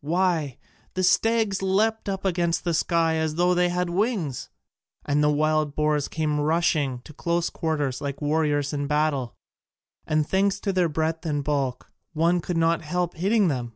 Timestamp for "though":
3.34-3.52